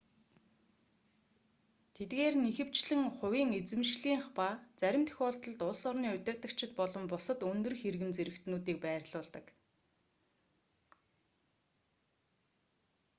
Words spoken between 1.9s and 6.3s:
тэдгээр нь ихэвчлэн хувийн эзэмшлийнх ба зарим тохиолдолд улс орны